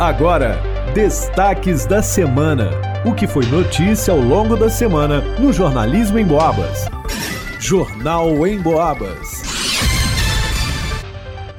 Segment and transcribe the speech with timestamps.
[0.00, 0.58] Agora,
[0.94, 2.70] destaques da semana.
[3.04, 6.86] O que foi notícia ao longo da semana no Jornalismo em Boabas.
[7.58, 9.42] Jornal em Boabas.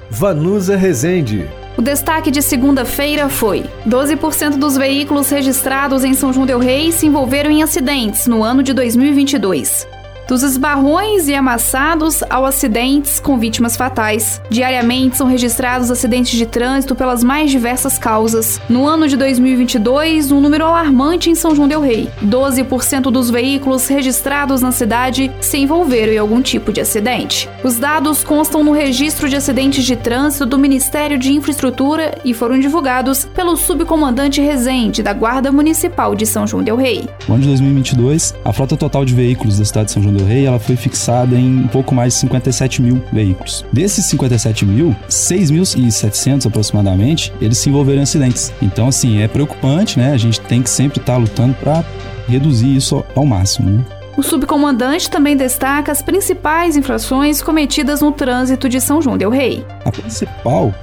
[0.09, 1.47] Vanusa Rezende.
[1.77, 7.05] O destaque de segunda-feira foi: 12% dos veículos registrados em São João Del Rei se
[7.05, 10.00] envolveram em acidentes no ano de 2022
[10.31, 14.41] dos esbarrões e amassados ao acidentes com vítimas fatais.
[14.49, 18.57] Diariamente são registrados acidentes de trânsito pelas mais diversas causas.
[18.69, 22.09] No ano de 2022, um número alarmante em São João del Rei.
[22.23, 27.49] 12% dos veículos registrados na cidade se envolveram em algum tipo de acidente.
[27.61, 32.57] Os dados constam no registro de acidentes de trânsito do Ministério de Infraestrutura e foram
[32.57, 37.05] divulgados pelo subcomandante Rezende da Guarda Municipal de São João del Rei.
[37.27, 40.20] No ano de 2022, a frota total de veículos da cidade de São João del
[40.21, 43.65] do Rei, ela foi fixada em um pouco mais de 57 mil veículos.
[43.71, 48.53] Desses 57 mil, 6.700 aproximadamente, eles se envolveram em acidentes.
[48.61, 50.13] Então, assim, é preocupante, né?
[50.13, 51.83] A gente tem que sempre estar tá lutando para
[52.27, 53.85] reduzir isso ao máximo, né?
[54.17, 59.65] O subcomandante também destaca as principais infrações cometidas no trânsito de São João del Rei.
[59.85, 60.73] A principal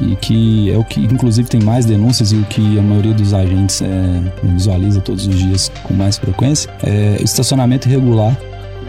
[0.00, 3.34] e que é o que inclusive tem mais denúncias e o que a maioria dos
[3.34, 3.86] agentes é,
[4.42, 8.34] visualiza todos os dias com mais frequência é o estacionamento irregular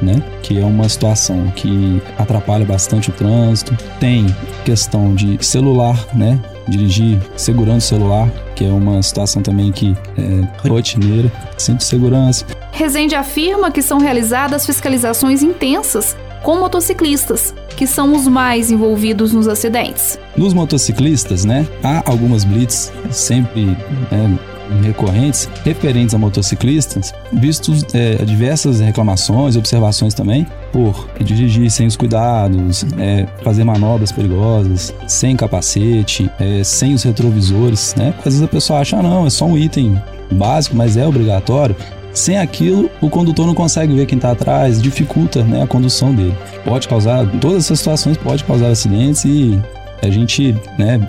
[0.01, 0.21] né?
[0.41, 3.75] Que é uma situação que atrapalha bastante o trânsito.
[3.99, 4.25] Tem
[4.65, 6.39] questão de celular, né?
[6.67, 11.31] Dirigir segurando o celular, que é uma situação também que é rotineira.
[11.57, 12.45] Cinto de segurança.
[12.71, 19.47] Rezende afirma que são realizadas fiscalizações intensas com motociclistas, que são os mais envolvidos nos
[19.47, 20.19] acidentes.
[20.35, 23.77] Nos motociclistas, né, há algumas blitz sempre
[24.11, 24.39] né,
[24.81, 32.85] recorrentes referentes a motociclistas, vistos é, diversas reclamações observações também por dirigir sem os cuidados,
[32.97, 38.13] é, fazer manobras perigosas, sem capacete, é, sem os retrovisores, né?
[38.19, 41.75] Às vezes a pessoa acha, ah, não, é só um item básico, mas é obrigatório.
[42.13, 46.35] Sem aquilo, o condutor não consegue ver quem está atrás, dificulta né, a condução dele.
[46.65, 49.59] Pode causar, todas essas situações pode causar acidentes e
[50.01, 50.99] a gente né,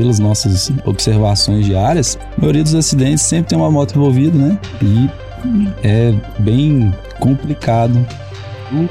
[0.00, 4.58] pelas nossas observações diárias, a maioria dos acidentes sempre tem uma moto envolvida, né?
[4.80, 5.10] E
[5.84, 7.94] é bem complicado
[8.72, 8.88] o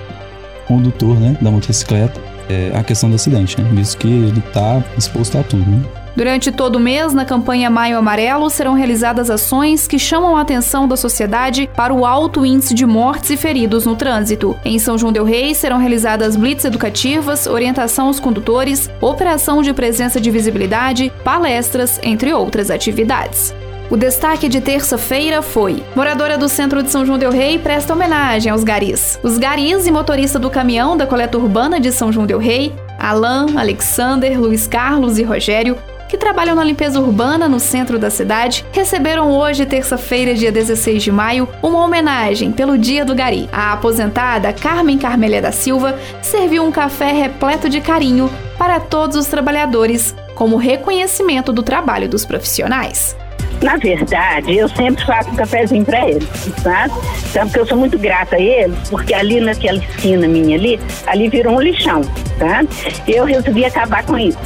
[0.68, 3.68] condutor né, da motocicleta é, a questão do acidente, né?
[3.74, 5.84] Visto que ele está exposto a tudo, né?
[6.16, 10.88] Durante todo o mês, na campanha Maio Amarelo, serão realizadas ações que chamam a atenção
[10.88, 14.58] da sociedade para o alto índice de mortes e feridos no trânsito.
[14.66, 20.20] Em São João Del Rei serão realizadas blitz educativas, orientação aos condutores, operação de presença
[20.20, 23.54] de visibilidade, palestras, entre outras atividades.
[23.90, 28.52] O destaque de terça-feira foi: moradora do centro de São João Del Rei presta homenagem
[28.52, 29.20] aos garis.
[29.24, 33.58] Os garis e motorista do caminhão da coleta urbana de São João Del Rei, Alain,
[33.58, 35.76] Alexander, Luiz Carlos e Rogério,
[36.10, 41.12] que trabalham na limpeza urbana no centro da cidade, receberam hoje, terça-feira, dia 16 de
[41.12, 43.48] maio, uma homenagem pelo Dia do Gari.
[43.54, 49.28] A aposentada Carmen Carmélia da Silva serviu um café repleto de carinho para todos os
[49.28, 53.16] trabalhadores, como reconhecimento do trabalho dos profissionais.
[53.62, 56.28] Na verdade, eu sempre faço um cafezinho para eles,
[56.64, 56.94] sabe?
[57.30, 61.30] Então, porque eu sou muito grata a eles, porque ali naquela esquina minha ali, ali
[61.30, 62.02] virou um lixão,
[62.40, 62.64] tá?
[63.06, 64.40] Eu resolvi acabar com isso.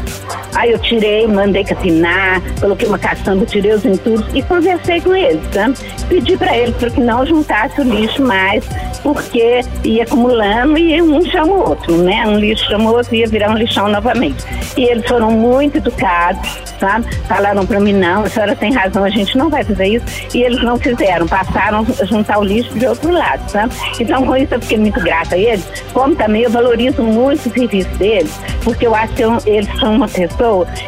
[0.55, 5.41] Aí eu tirei, mandei capinar, coloquei uma caçamba, tirei os entulhos e conversei com eles,
[5.51, 5.71] tá?
[6.07, 8.63] Pedi para eles para que não juntasse o lixo mais,
[9.01, 12.23] porque ia acumulando e um chama o outro, né?
[12.27, 14.43] Um lixo chama o outro e ia virar um lixão novamente.
[14.77, 16.47] E eles foram muito educados,
[16.79, 17.07] sabe?
[17.27, 20.05] Falaram para mim, não, a senhora tem razão, a gente não vai fazer isso.
[20.33, 23.73] E eles não fizeram, passaram a juntar o lixo de outro lado, sabe?
[23.99, 27.53] Então, com isso eu fiquei muito grata a eles, como também eu valorizo muito o
[27.53, 30.42] serviço deles, porque eu acho que eu, eles são uma pessoa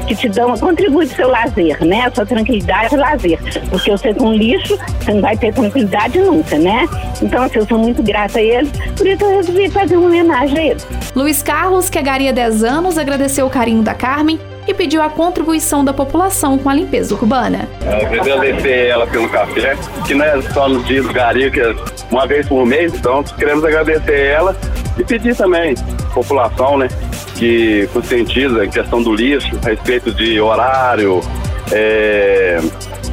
[0.08, 2.06] que te dão, contribui pro seu lazer, né?
[2.06, 3.40] A sua tranquilidade e lazer.
[3.70, 6.88] Porque você com lixo, você não vai ter tranquilidade nunca, né?
[7.22, 10.58] Então, assim, eu sou muito grata a eles, por isso eu resolvi fazer uma homenagem
[10.58, 10.88] a eles.
[11.16, 15.86] Luiz Carlos, que agaria 10 anos, agradeceu o carinho da Carmen e pediu a contribuição
[15.86, 17.68] da população com a limpeza urbana.
[17.82, 21.62] Eu queria agradecer ela pelo café, que não é só nos dias do Gari, que
[21.62, 21.76] é
[22.12, 24.56] uma vez por mês, então queremos agradecer ela
[24.98, 26.88] e pedir também à população, né,
[27.36, 31.22] que conscientiza em questão do lixo, a respeito de horário,
[31.72, 32.60] é,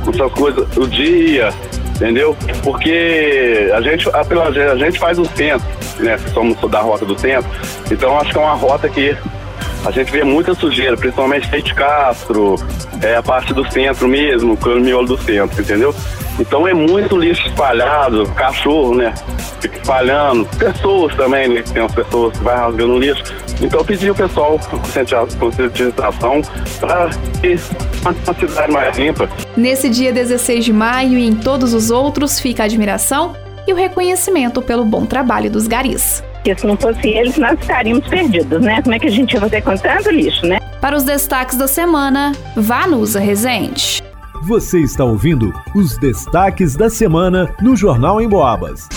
[0.08, 1.50] essas coisas, o dia,
[1.96, 2.36] entendeu?
[2.62, 4.20] Porque a gente, a,
[4.72, 5.66] a gente faz o centro,
[5.98, 7.50] né, somos da rota do centro,
[7.90, 9.16] então acho que é uma rota que
[9.84, 12.54] a gente vê muita sujeira, principalmente Feite Castro,
[13.02, 15.92] é, a parte do centro mesmo, o miolo do centro, entendeu?
[16.38, 19.12] Então é muito lixo espalhado, cachorro, né?
[19.60, 21.62] Fica espalhando, pessoas também, né?
[21.62, 23.22] Tem umas pessoas que vai rasgando lixo.
[23.62, 24.58] Então pedi ao pessoal
[25.38, 26.42] conscientização
[26.80, 27.10] para
[27.40, 27.60] ter
[28.02, 29.28] uma cidade mais limpa.
[29.56, 33.34] Nesse dia 16 de maio e em todos os outros fica a admiração
[33.66, 36.22] e o reconhecimento pelo bom trabalho dos garis.
[36.34, 38.82] Porque se não fosse eles, nós estaríamos perdidos, né?
[38.82, 40.58] Como é que a gente ia fazer com tanto lixo, né?
[40.80, 44.02] Para os destaques da semana, Vanusa Rezende.
[44.42, 48.88] Você está ouvindo os destaques da semana no Jornal em Boabas.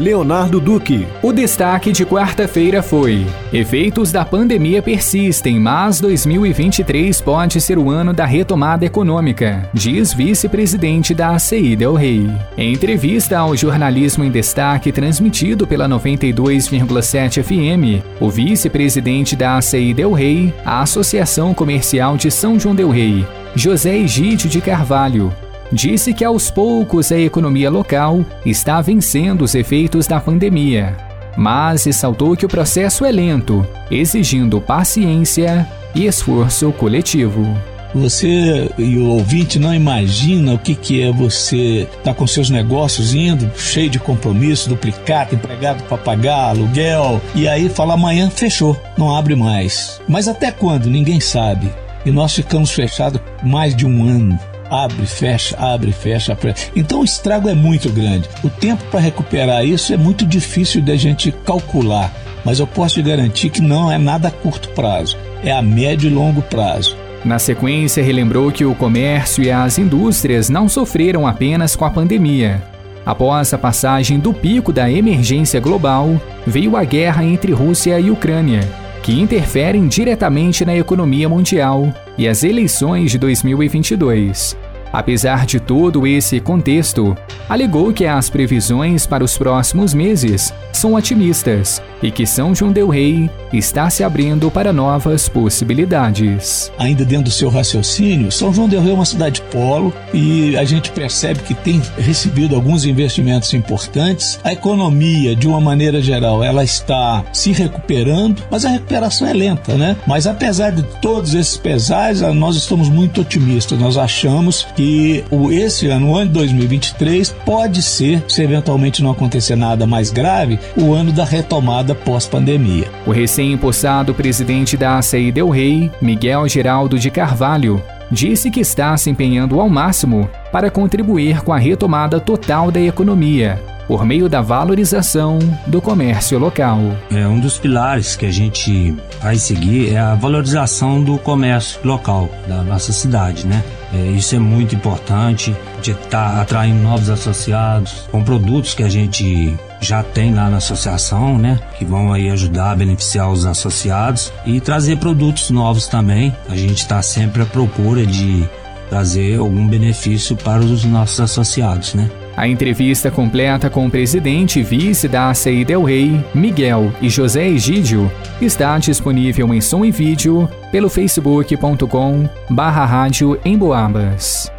[0.00, 1.06] Leonardo Duque.
[1.22, 8.14] O destaque de quarta-feira foi: Efeitos da pandemia persistem, mas 2023 pode ser o ano
[8.14, 12.30] da retomada econômica, diz vice-presidente da ACI Del Rey.
[12.56, 20.12] Em entrevista ao jornalismo em destaque transmitido pela 92,7 FM, o vice-presidente da ACI Del
[20.12, 25.30] Rey, a Associação Comercial de São João Del Rey, José Egídio de Carvalho,
[25.72, 30.96] disse que aos poucos a economia local está vencendo os efeitos da pandemia,
[31.36, 37.56] mas ressaltou que o processo é lento, exigindo paciência e esforço coletivo.
[37.92, 42.48] Você e o ouvinte não imagina o que, que é você estar tá com seus
[42.48, 48.80] negócios indo, cheio de compromisso, duplicado, empregado para pagar, aluguel, e aí fala amanhã fechou,
[48.96, 50.00] não abre mais.
[50.08, 50.88] Mas até quando?
[50.88, 51.68] Ninguém sabe.
[52.06, 54.38] E nós ficamos fechados mais de um ano
[54.70, 56.38] abre, fecha, abre, fecha.
[56.74, 58.28] Então o estrago é muito grande.
[58.44, 62.12] O tempo para recuperar isso é muito difícil da gente calcular,
[62.44, 66.08] mas eu posso te garantir que não é nada a curto prazo, é a médio
[66.08, 66.96] e longo prazo.
[67.24, 72.62] Na sequência, relembrou que o comércio e as indústrias não sofreram apenas com a pandemia.
[73.04, 78.66] Após a passagem do pico da emergência global, veio a guerra entre Rússia e Ucrânia,
[79.10, 84.56] que interferem diretamente na economia mundial, e as eleições de 2022.
[84.92, 87.16] Apesar de todo esse contexto,
[87.48, 92.88] alegou que as previsões para os próximos meses são otimistas e que São João del
[92.88, 96.72] Rei está se abrindo para novas possibilidades.
[96.78, 100.64] Ainda dentro do seu raciocínio, São João del Rei é uma cidade polo e a
[100.64, 104.40] gente percebe que tem recebido alguns investimentos importantes.
[104.42, 109.74] A economia, de uma maneira geral, ela está se recuperando, mas a recuperação é lenta,
[109.74, 109.96] né?
[110.06, 113.78] Mas apesar de todos esses pesares, nós estamos muito otimistas.
[113.78, 119.10] Nós achamos que o, esse ano, o ano de 2023, pode ser, se eventualmente não
[119.10, 122.90] acontecer nada mais grave, o ano da retomada pós-pandemia.
[123.06, 129.10] O recém-impossado presidente da ACI Del Rey, Miguel Geraldo de Carvalho, disse que está se
[129.10, 135.40] empenhando ao máximo para contribuir com a retomada total da economia, por meio da valorização
[135.66, 136.78] do comércio local.
[137.10, 142.30] É um dos pilares que a gente vai seguir é a valorização do comércio local
[142.46, 143.64] da nossa cidade, né?
[143.92, 145.52] É, isso é muito importante,
[145.82, 150.58] de estar tá atraindo novos associados com produtos que a gente já tem lá na
[150.58, 151.58] associação, né?
[151.76, 156.32] Que vão aí ajudar a beneficiar os associados e trazer produtos novos também.
[156.48, 158.48] A gente está sempre à procura de
[158.88, 162.08] trazer algum benefício para os nossos associados, né?
[162.36, 167.46] A entrevista completa com o presidente e vice da ACI Del Rey, Miguel e José
[167.48, 168.10] Egídio,
[168.40, 174.50] está disponível em som e vídeo pelo facebook.com barra rádio Emboabas.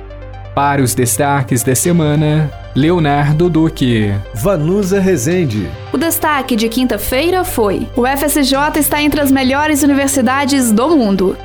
[0.54, 4.14] Para os destaques da semana, Leonardo Duque.
[4.34, 5.70] Vanusa Rezende.
[5.94, 11.38] O destaque de quinta-feira foi: o FSJ está entre as melhores universidades do mundo.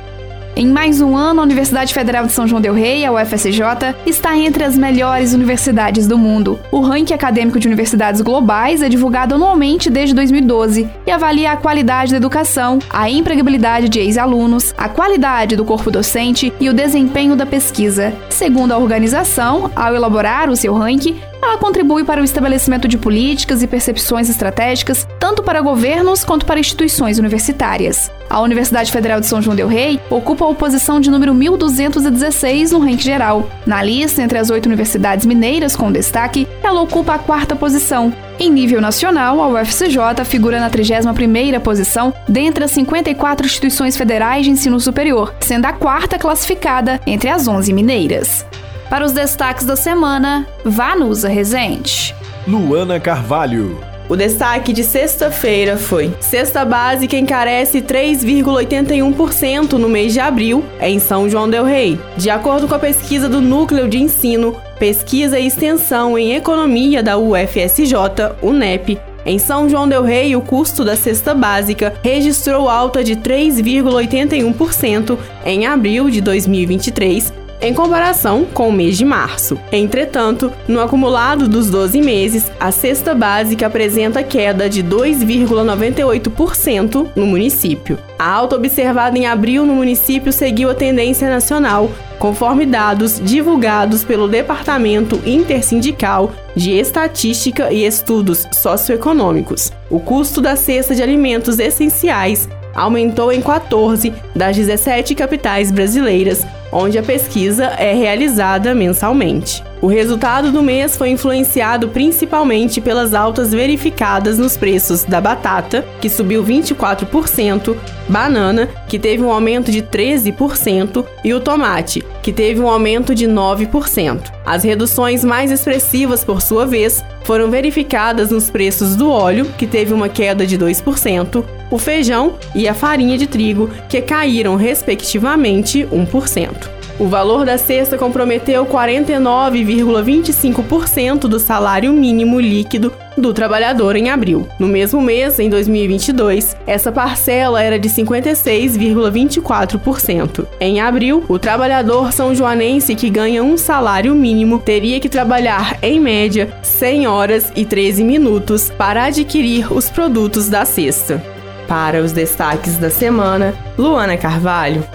[0.59, 3.61] Em mais um ano, a Universidade Federal de São João Del Rei, a UFSJ,
[4.07, 6.59] está entre as melhores universidades do mundo.
[6.71, 12.09] O ranking acadêmico de universidades globais é divulgado anualmente desde 2012 e avalia a qualidade
[12.09, 17.45] da educação, a empregabilidade de ex-alunos, a qualidade do corpo docente e o desempenho da
[17.45, 18.11] pesquisa.
[18.27, 23.61] Segundo a organização, ao elaborar o seu ranking, ela contribui para o estabelecimento de políticas
[23.61, 28.11] e percepções estratégicas, tanto para governos quanto para instituições universitárias.
[28.29, 32.79] A Universidade Federal de São João Del Rei ocupa a posição de número 1216 no
[32.79, 33.49] ranking geral.
[33.65, 38.13] Na lista, entre as oito universidades mineiras com destaque, ela ocupa a quarta posição.
[38.39, 44.51] Em nível nacional, a UFCJ figura na 31ª posição dentre as 54 instituições federais de
[44.51, 48.45] ensino superior, sendo a quarta classificada entre as 11 mineiras.
[48.89, 52.15] Para os destaques da semana, Vanusa Rezende.
[52.47, 53.77] Luana Carvalho.
[54.07, 61.29] O destaque de sexta-feira foi: cesta básica encarece 3,81% no mês de abril em São
[61.29, 61.99] João del Rei.
[62.15, 67.17] De acordo com a pesquisa do Núcleo de Ensino, Pesquisa e Extensão em Economia da
[67.17, 67.93] UFSJ,
[68.41, 75.17] UNEP, em São João del Rei, o custo da cesta básica registrou alta de 3,81%
[75.45, 79.57] em abril de 2023 em comparação com o mês de março.
[79.71, 87.97] Entretanto, no acumulado dos 12 meses, a cesta básica apresenta queda de 2,98% no município.
[88.19, 94.27] A alta observada em abril no município seguiu a tendência nacional, conforme dados divulgados pelo
[94.27, 99.71] Departamento Intersindical de Estatística e Estudos Socioeconômicos.
[99.89, 106.97] O custo da cesta de alimentos essenciais aumentou em 14 das 17 capitais brasileiras, onde
[106.97, 109.63] a pesquisa é realizada mensalmente.
[109.81, 116.09] O resultado do mês foi influenciado principalmente pelas altas verificadas nos preços da batata, que
[116.09, 117.75] subiu 24%,
[118.09, 123.27] banana, que teve um aumento de 13%, e o tomate, que teve um aumento de
[123.27, 124.31] 9%.
[124.45, 129.93] As reduções mais expressivas, por sua vez, foram verificadas nos preços do óleo, que teve
[129.93, 136.77] uma queda de 2%, o feijão e a farinha de trigo, que caíram respectivamente 1%.
[136.99, 144.47] O valor da cesta comprometeu 49,25% do salário mínimo líquido do trabalhador em abril.
[144.57, 150.47] No mesmo mês, em 2022, essa parcela era de 56,24%.
[150.59, 155.99] Em abril, o trabalhador são joanense que ganha um salário mínimo teria que trabalhar, em
[155.99, 161.36] média, 100 horas e 13 minutos para adquirir os produtos da cesta.
[161.67, 164.87] Para os destaques da semana, Luana Carvalho.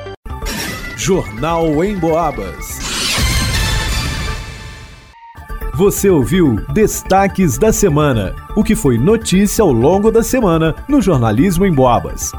[0.96, 2.80] Jornal em Boabas.
[5.74, 11.66] Você ouviu Destaques da Semana, o que foi notícia ao longo da semana no Jornalismo
[11.66, 12.32] em Boabas.